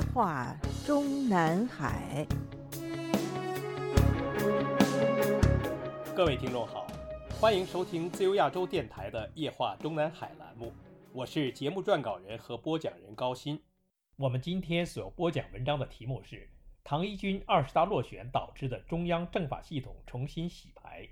[0.00, 2.26] 夜话中南海。
[6.16, 6.86] 各位听众好，
[7.38, 10.72] 欢迎收听自由亚洲电台的《夜话中南海》栏目，
[11.12, 13.60] 我是节目撰稿人和播讲人高鑫。
[14.16, 16.48] 我们今天所播讲文章的题目是
[16.82, 21.06] 唐一军二十大落选导致的中央政法系统重新洗牌。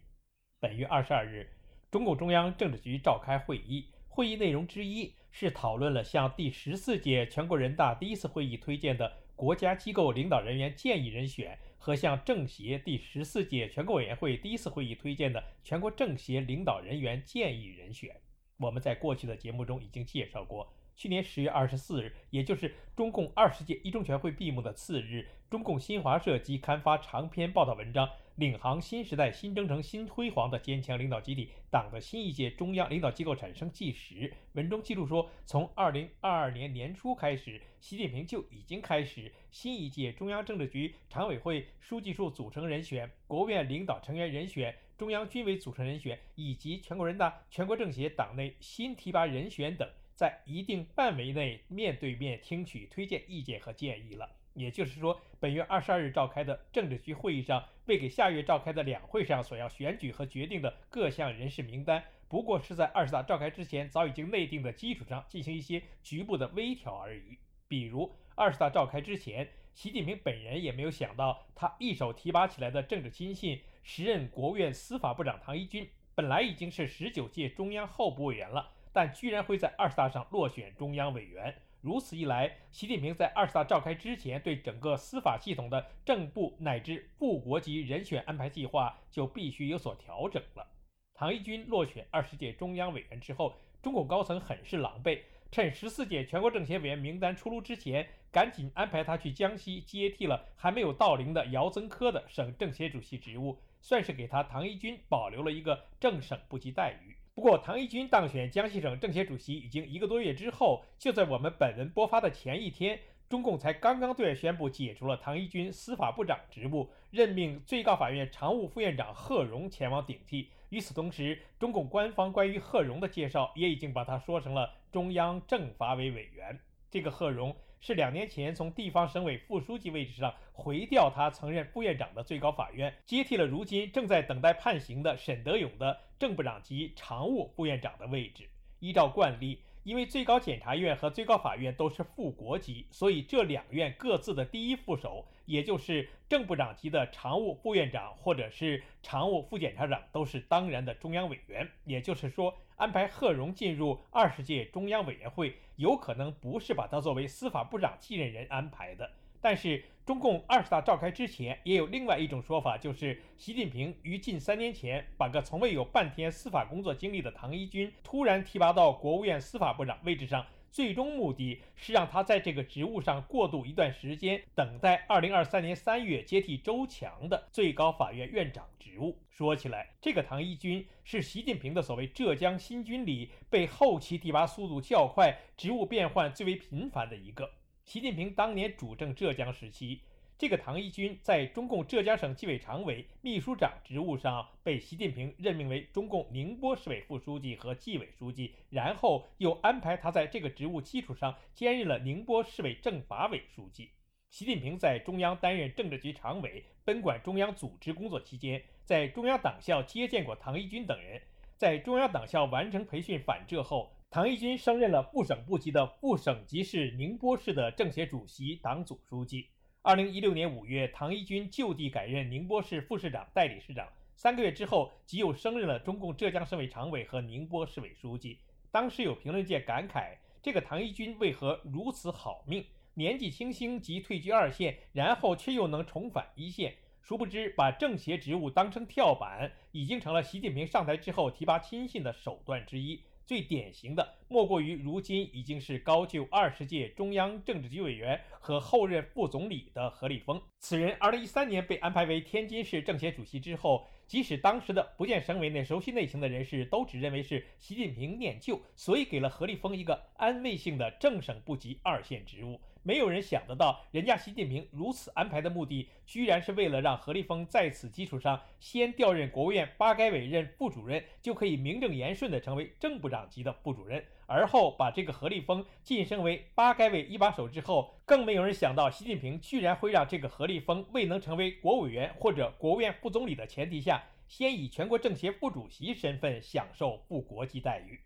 [0.60, 1.46] 本月二十二日，
[1.90, 18.12] 中共中央政治局召开会议，会议内容之一是讨论了向第十四届全国人大第一次会议推荐的国家机构领导人员建议人选和向政协第十四届全国委员会第一次会议推荐的全国政协领导人员建议人选。
[18.56, 20.68] 我们在过去的节目中已经介绍过。
[20.96, 34.32] 去年十月二十四日，也就是中共二十届一中全会闭幕的次日，中共新华社即刊发长篇报道文章，领航新时代新征程新辉煌的坚强领导集体，党的新一届中央领导机构产生纪实。
[34.52, 49.90] 文中记录说，从二零二二年年初开始，习近平就已经开始新一届中央政治局常委会书记处组成人选、国务院领导成员人选、中央军委组成人选以及全国人大、全国政协党内新提拔人选等。
[50.18, 54.28] 在一定范围内面对面听取推荐意见和建议了。
[54.52, 67.38] 也就是说，本月二十二日召开的政治局会议上，未给下月召开的两会上所要选举和决定的各项人事名单，不过是在二十大召开之前早已经内定的基础上进行一些局部的微调而已。
[67.68, 78.72] 比如，二十大召开之前，习近平本人也没有想到，他一手提拔起来的政治亲信、时任国务院司法部长唐一军，本来已经是十九届中央候补委员了。
[78.92, 90.66] 但居然会在二十大上落选中央委员，如此一来，习近平在二十大召开之前对整个司法系统的正部乃至副国级人选安排计划就必须有所调整了。
[91.14, 107.16] 唐一军落选二十届中央委员之后，中共高层很是狼狈，趁十四届全国政协委员名单出炉之前，赶紧安排他去江西接替了还没有到龄的姚增科的省政协主席职务，算是给他唐一军保留了一个正省部级待遇。
[107.38, 120.50] 不过，唐一军当选江西省政协主席已经一个多月之后，就在我们本文播发的前一天，中共才刚刚对外宣布解除了唐一军司法部长职务，任命最高法院常务副院长贺荣前往顶替。
[120.70, 126.58] 与此同时，中共官方关于贺荣的介绍也已经把他说成了中央政法委委员。
[126.90, 127.54] 这个贺荣。
[127.80, 138.48] 是两年前从地方省委副书记位置上回调，他曾任副院长的最高法院，接替了如今正在等待判刑的沈德勇的正部长级常务副院长的位置。
[138.80, 151.68] 依照惯例，因为最高检察院和最高法院都是副国级，所以这两院各自的第一副手，也就是正部长级的常务副院长或者是常务副检察长，都是当然的中央委员。
[151.84, 152.54] 也就是说。
[152.78, 159.10] 安排贺荣进入二十届中央委员会，有可能不是把他作为司法部长继任人安排的。
[159.40, 170.46] 但是，中共二十大召开之前，也有另外一种说法，就是习近平于近三年前把个从未有半天司法工作经历的唐一军突然提拔到国务院司法部长位置上。
[170.78, 179.18] 最终目的是让他在这个职务上过渡一段时间，等待二零二三年三月接替周强的最高法院院长职务。
[179.28, 187.50] 说起来，这个唐一军是习近平的所谓“浙江新军”里被后期提拔速度较快、职务变换最为频繁的一个。
[187.84, 190.02] 习近平当年主政浙江时期。
[190.38, 203.90] 这个唐一军在中共浙江省纪委常委、秘书长职务上被习近平任命为中共宁波市委副书记和纪委书记，然后又安排他在这个职务基础上兼任了宁波市委政法委书记。
[204.30, 211.20] 习近平在中央担任政治局常委，分管中央组织工作期间，在中央党校接见过唐一军等人。
[211.56, 219.48] 在中央党校完成培训返浙后，唐一军升任了部省部级的副省级市宁波市的政协主席、党组书记。
[219.82, 223.88] 二零一六年五月，唐一军就地改任宁波市副市长、代理市长。
[224.16, 228.40] 三个月之后，即又升任了中共浙江省委常委和宁波市委书记。
[228.72, 232.64] 当时有评论界感慨：这个唐一军为何如此好命？
[232.94, 236.74] 年纪轻轻即退居二线，然后却又能重返一线。
[237.00, 243.00] 殊不知，把政协职务当成跳板，已经成了习近平上台之后提拔亲信的手段之一。
[243.28, 250.40] 最典型的莫过于如今已经是高就二十届中央政治局委员和后任副总理的何立峰。
[250.60, 262.58] 此人二零一三年被安排为天津市政协主席之后，即使当时的福建省委内熟悉内情的人士都只认为是习近平念旧，所以给了何立峰一个安慰性的正省部级二线职务。
[262.82, 288.00] 没有人想得到，人家习近平如此安排的目的，居然是为了让何立峰在此基础上先调任国务院八改委任副主任，就可以名正言顺地成为正部长级的副主任，而后把这个何立峰晋升为八改委一把手之后，更没有人想到，习近平居然会让这个何立峰未能成为国委员或者国务院副总理的前提下，先以全国政协副主席身份享受副国级待遇。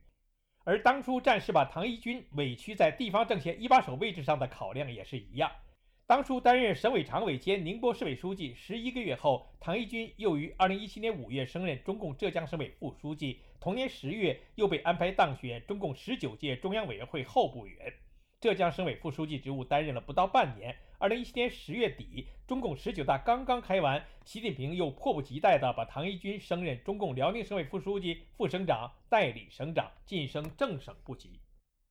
[0.65, 5.51] 而当初战士把唐一军委屈在地方政协一把手位置上的考量也是一样。
[6.07, 17.93] 当初担任省委常委兼宁波市委书记十一个月后，唐一军又于二零一七年五月升任中共浙江省委副书记，同年十月又被安排当选中共十九届中央委员会候补委员。
[18.41, 20.77] 浙江省委副书记职务担任了不到半年。
[21.03, 31.41] 二零一七年十月底，中共十九大刚刚开完，习近平又迫不及待地把唐一军升任中共辽宁省委副书记、副省长、代理省长，晋升正省部级。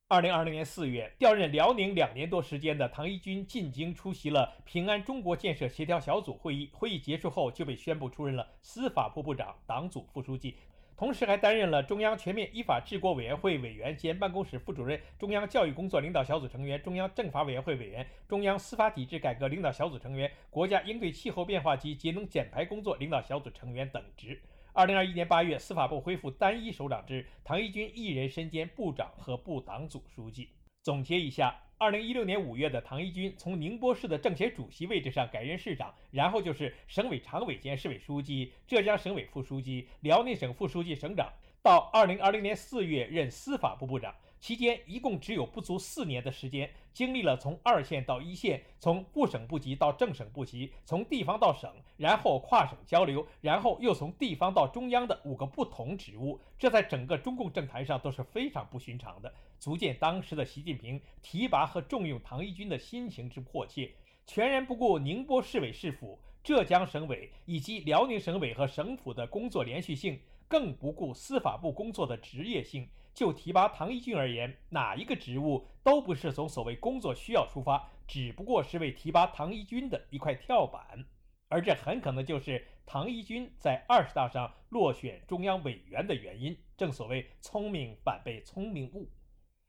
[0.08, 10.56] 二零二零年四月，调任辽宁两年多时间的唐一军进京出席了平安中国建设协调小组会议，会议结束后就被宣布出任了司法部部长、党组副书记。
[10.96, 24.40] 同时还担任了中央全面依法治国委员会委员兼办公室副主任、中央教育工作领导小组成员、中央政法委员会委员、中央司法体制改革领导小组成员、国家应对气候变化及节能减排工作领导小组成员等职。
[24.72, 30.50] 二零二一年八月，司法部恢复单一首长制，唐一军一人身兼部长和部党组书记。
[30.82, 31.54] 总结一下。
[31.82, 44.14] 二零一六年五月的唐一军从宁波市的政协主席位置上改任市长，然后就是省委常委兼市委书记、浙江省委副书记、辽宁省副书记、省长，到二零二零年四月任司法部部长。
[44.42, 63.92] 期间一共只有不足四年的时间，经历了从二线到一线，从部省部级到正省部级，从地方到省，然后跨省交流，然后又从地方到中央的五个不同职务，这在整个中共政坛上都是非常不寻常的，足见当时的习近平提拔和重用唐一军的心情之迫切，
[64.26, 70.18] 全然不顾宁波市委市府、浙江省委以及辽宁省委和省府的工作连续性，
[70.48, 72.88] 更不顾司法部工作的职业性。
[73.14, 81.04] 就提拔唐一军而言，哪一个职务都不是从所谓工作需要出发，只不过是为提拔唐一军的一块跳板，
[81.48, 86.56] 而这很可能就是唐一军在二十大上落选中央委员的原因。
[86.76, 89.10] 正所谓聪明反被聪明误，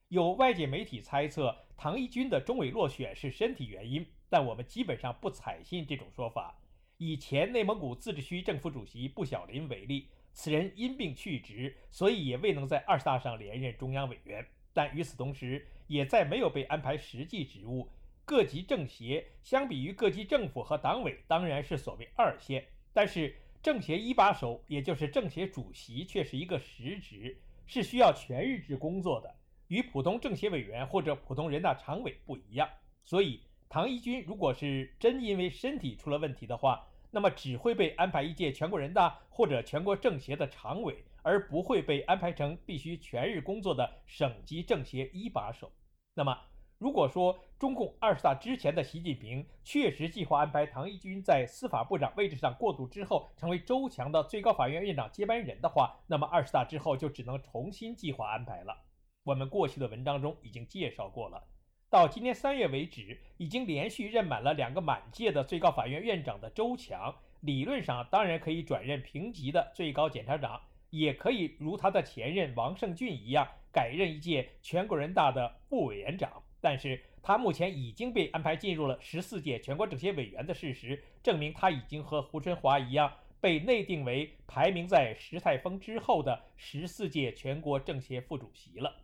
[0.07, 6.57] 有外界媒体猜测唐一军的中委落选是身体原因，但我们基本上不采信这种说法。
[6.97, 10.07] 以前内蒙古自治区政府主席布小林为例。
[10.33, 14.45] 此人因病去职，所以也未能在二十大上连任中央委员。
[14.73, 17.87] 但与此同时，也再没有被安排实际职务。
[18.25, 22.65] 各级政协相比于各级政府和党委，当然是所谓二线。
[22.93, 27.37] 但是政协一把手，也就是政协主席，却是一个实职，
[27.67, 29.35] 是需要全日制工作的，
[29.67, 32.67] 与普通政协委员或者普通人大常委不一样。
[33.03, 45.71] 所以，唐一军如果是真因为身体出了问题的话，那么只会被安排一届全国人大或者全国政协的常委，而不会被安排成必须全日工作的省级政协一把手。
[46.15, 46.35] 那么，
[46.79, 58.75] 如果说中共二十大之前的习近平确实计划安排唐一军在司法部长位置上过渡之后成为周强的最高法院院长接班人的话，那么二十大之后就只能重新计划安排了。
[59.23, 61.43] 我们过去的文章中已经介绍过了。
[61.93, 70.59] 到今年三月为止，已经连续任满了两个满届的最高法院院长的周强，理论上当然可以转任平级的最高检察长，
[70.89, 76.41] 也可以如他的前任王胜俊一样改任一届全国人大的副委员长。
[76.59, 88.95] 但是他目前已经被安排进入了十四届全国政协委员的事实，证明他已经和胡春华一样被内定为排名在石泰峰之后的十四届全国政协副主席了。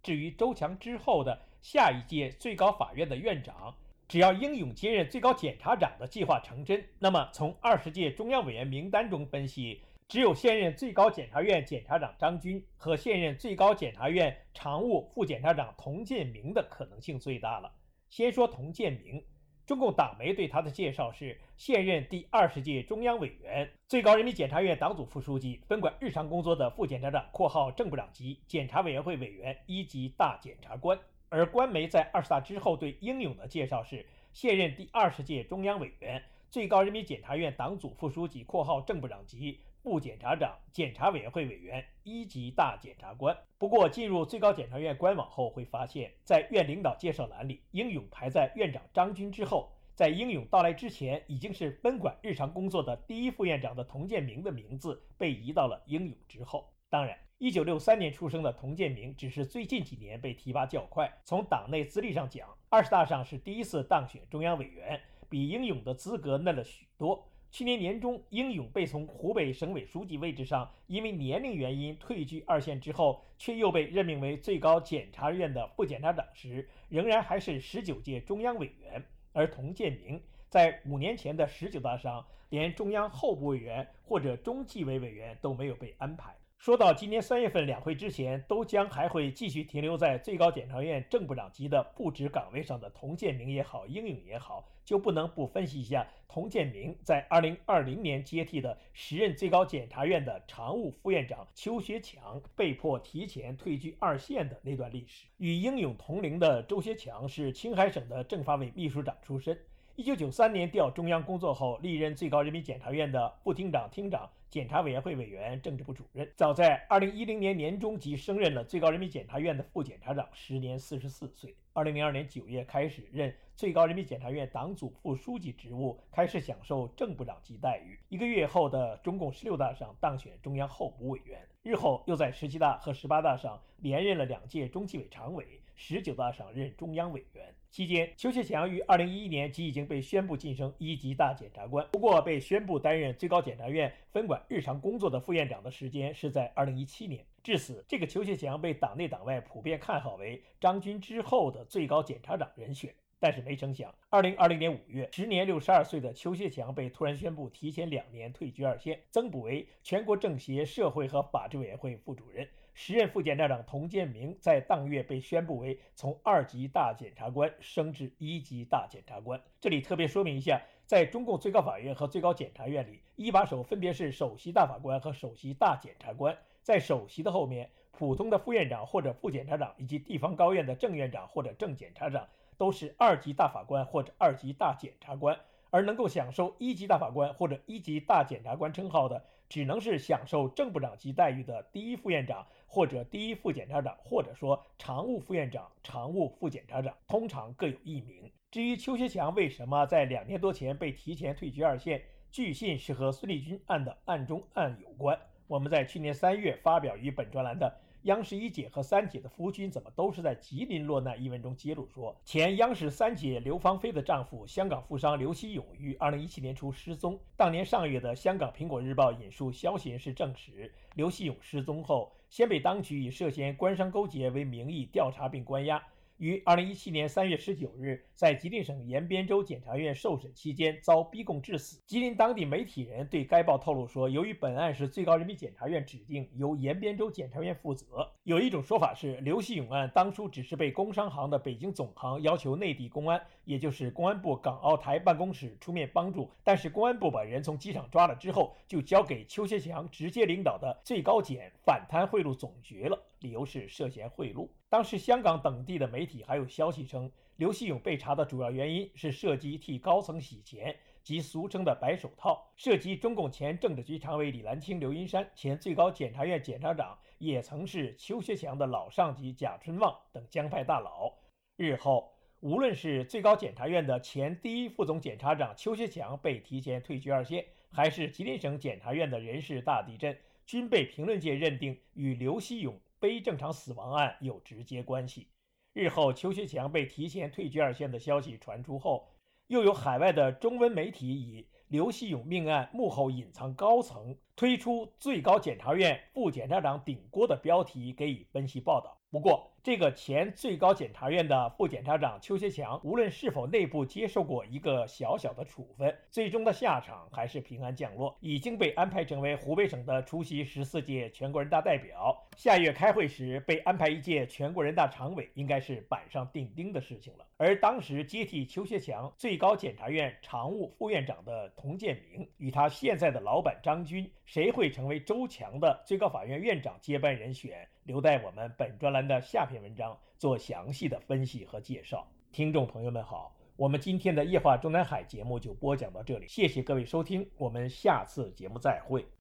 [0.00, 3.74] 至于周强之后的，下一届最高法院的院长，
[4.06, 17.72] 只要英勇接任最高检察长的计划成真，那么从二十届中央委员名单中分析，只有现任最高检察院检察长张军和现任最高检察院常务副检察长童建明的可能性最大了。
[18.10, 19.20] 先说童建明，
[19.66, 30.96] 中共党媒对他的介绍是现任第二十届中央委员、最高人民检察院党组副书记，分管日常工作的副检察长（括号正部长级）、检察委员会委员、一级大检察官。
[31.28, 43.36] 而官媒在二十大之后对英勇的介绍是：现任第二十届中央委员、最高人民检察院党组副书记（括号正部长级）、副检察长、检察委员会委员、一级大检察官。
[43.58, 49.72] 不过，进入最高检察院官网后会发现，在院领导介绍栏里，英勇排在院长张军之后。
[49.94, 56.70] 在英勇到来之前，已经是分管日常工作的第一副院长的童建明的名字被移到了英勇之后。
[56.90, 61.12] 当然，一九六三年出生的童建明，只是最近几年被提拔较快。
[61.22, 67.28] 从党内资历上讲，二十大上是第一次当选中央委员，比英勇的资格嫩了许多。
[67.50, 79.04] 去年年中，英勇被从湖北省委书记位置上因为年龄原因退居二线之后，却又被任命为最高检察院的副检察长时，仍然还是十九届中央委员。
[79.34, 86.34] 而童建明在五年前的十九大上，连中央候补委员或者中纪委委员都没有被安排。
[86.58, 105.26] 说到今年三月份两会之前都将还会继续停留在最高检察院正部长级的布置岗位上的童建明也好，英勇也好，就不能不分析一下童建明在二零二零年接替的时任最高检察院的常务副院长邱学强被迫提前退居二线的那段历史。
[105.36, 109.56] 与英勇同龄的周学强是青海省的政法委秘书长出身，
[109.96, 114.28] 一九九三年调中央工作后，历任最高人民检察院的副厅长、厅长。
[114.48, 121.54] 检察委员会委员、政治部主任，早在二零一零年年中即升任了最高人民检察院的副检察长，时年四十四岁。
[121.72, 127.98] 二零零二年九月开始任最高人民检察院党组副书记职务，开始享受正部长级待遇。
[128.08, 137.54] 一个月后的中共十六大上当选中央候补委员，日后又在十七大和十八大上连任了两届中纪委常委，十九大上任中央委员。
[137.70, 147.24] 期间，邱学强于二零一一年即已经被宣布晋升一级大检察官，不过被宣布担任最高检察院分管日常工作的副院长的时间是在二零一七年。
[147.42, 152.92] 至此，这个邱学强被党内党外普遍看好为张军之后的最高检察长人选。
[153.18, 162.46] 但是没成想，二零二零年五月，时年六十二岁的邱学强被突然宣布提前两年退居二线，增补为全国政协社会和法制委员会副主任。
[162.78, 169.40] 时任副检察长童建明在当月被宣布为从二级大检察官升至一级大检察官。
[169.58, 176.36] 这里特别说明一下，在中共最高法院和最高检察院里，一把手分别是首席大法官和首席大检察官。
[176.62, 182.28] 在首席的后面，普通的副院长或者副检察长，以及地方高院的正院长或者正检察长，
[182.58, 185.34] 都是二级大法官或者二级大检察官。
[185.70, 192.46] 而能够享受一级大法官或者一级大检察官称号的，只能是享受正部长级待遇的第一副院长。
[192.66, 198.30] 或者第一副检察长，或者说常务副院长、常务副检察长，通常各有一名。
[198.50, 205.18] 至于邱学强为什么在两年多前被提前退居二线，据信是和孙立军案的案中案有关。
[205.46, 207.80] 我们在去年三月发表于本专栏的。
[208.02, 211.20] 央视一姐和三姐的夫君怎么都是在吉林落难？
[211.20, 217.18] 一文中揭露说，前央视三姐刘芳菲的丈夫香港富商刘希勇于二零一七年初失踪。
[217.36, 225.82] 当年上月的香港苹果日报引述消息人士证实，刘希勇失踪后，先被当局以涉嫌官商勾结为名义调查并关押。
[226.18, 231.82] 于二零一七年三月十九日，在吉林省延边州检察院受审期间遭逼供致死。
[231.86, 238.10] 吉林当地媒体人对该报透露说，由于本案是最高人民检察院指定，由延边州检察院负责。
[238.22, 252.98] 有一种说法是，刘希勇案当初只是被工商行的北京总行要求内地公安，也就是公安部港澳台办公室出面帮助，但是公安部把人从机场抓了之后，就交给邱学强直接领导的最高检反贪贿赂总局了。
[253.20, 254.46] 理由是涉嫌贿赂。
[254.76, 271.10] 当时香港等地的媒体还有消息称，刘希勇被查的主要原因是涉及替高层洗钱，即俗称的“白手套”，涉及中共前政治局常委李兰清、刘云山，前最高检察院检察长，也曾是邱学强的老上级贾春旺等江派大佬。
[271.56, 280.14] 日后，无论是最高检察院的前第一副总检察长邱学强被提前退居二线，还是吉林省检察院的人事大地震，
[280.44, 282.78] 均被评论界认定与刘希勇。
[282.98, 285.28] 非正常死亡案有直接关系。
[285.72, 289.08] 日后邱学强被提前退居二线的消息传出后，
[289.48, 298.98] 又有海外的中文媒体以“刘希勇命案幕后隐藏高层，推出最高检察院副检察长顶锅”的标题给予分析报道。
[299.10, 312.16] 不过，这个前最高检察院的副检察长邱学强，无论是否内部接受过一个小小的处分，最终的下场还是平安降落，已经被安排成为湖北省的出席十四届全国人大代表。
[312.36, 317.26] 下月开会时被安排一届全国人大常委，应该是板上钉钉的事情了。
[317.36, 327.68] 而当时接替邱学强最高检察院常务副院长的童建明，与他现在的老板张军，谁会成为周强的最高法院院长接班人选？
[327.86, 332.04] 留待我们本专栏的下篇文章做详细的分析和介绍。
[332.32, 339.06] 听众朋友们好，我们今天的夜话中南海节目就播讲到这里，谢谢各位收听，我们下次节目再会。